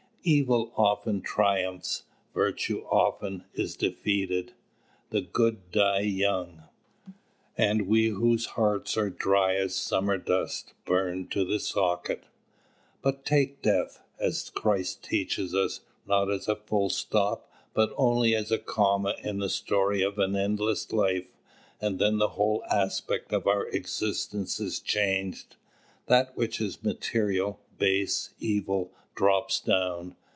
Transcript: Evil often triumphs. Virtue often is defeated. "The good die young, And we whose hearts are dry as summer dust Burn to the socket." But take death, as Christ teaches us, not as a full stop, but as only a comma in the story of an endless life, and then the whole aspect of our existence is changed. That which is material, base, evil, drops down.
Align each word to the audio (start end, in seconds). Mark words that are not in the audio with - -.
Evil 0.23 0.71
often 0.75 1.23
triumphs. 1.23 2.03
Virtue 2.35 2.83
often 2.85 3.43
is 3.55 3.75
defeated. 3.75 4.53
"The 5.09 5.21
good 5.21 5.71
die 5.71 6.01
young, 6.01 6.65
And 7.57 7.87
we 7.87 8.09
whose 8.09 8.45
hearts 8.53 8.95
are 8.97 9.09
dry 9.09 9.55
as 9.55 9.73
summer 9.73 10.19
dust 10.19 10.73
Burn 10.85 11.27
to 11.29 11.43
the 11.43 11.59
socket." 11.59 12.25
But 13.01 13.25
take 13.25 13.63
death, 13.63 14.03
as 14.19 14.51
Christ 14.51 15.03
teaches 15.03 15.55
us, 15.55 15.79
not 16.05 16.29
as 16.29 16.47
a 16.47 16.55
full 16.55 16.91
stop, 16.91 17.51
but 17.73 17.89
as 17.89 17.95
only 17.97 18.35
a 18.35 18.45
comma 18.59 19.15
in 19.23 19.39
the 19.39 19.49
story 19.49 20.03
of 20.03 20.19
an 20.19 20.35
endless 20.35 20.91
life, 20.93 21.29
and 21.81 21.97
then 21.97 22.19
the 22.19 22.29
whole 22.37 22.63
aspect 22.69 23.33
of 23.33 23.47
our 23.47 23.65
existence 23.69 24.59
is 24.59 24.79
changed. 24.79 25.55
That 26.05 26.37
which 26.37 26.61
is 26.61 26.83
material, 26.83 27.59
base, 27.79 28.35
evil, 28.39 28.91
drops 29.13 29.59
down. 29.59 30.15